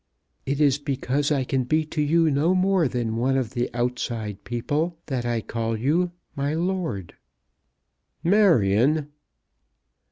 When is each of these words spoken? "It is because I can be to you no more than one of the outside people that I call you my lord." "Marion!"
"It 0.47 0.59
is 0.59 0.79
because 0.79 1.31
I 1.31 1.43
can 1.43 1.63
be 1.63 1.85
to 1.85 2.01
you 2.01 2.31
no 2.31 2.55
more 2.55 2.87
than 2.87 3.17
one 3.17 3.37
of 3.37 3.51
the 3.51 3.69
outside 3.71 4.43
people 4.43 4.97
that 5.05 5.27
I 5.27 5.41
call 5.41 5.77
you 5.77 6.11
my 6.35 6.55
lord." 6.55 7.13
"Marion!" 8.23 9.09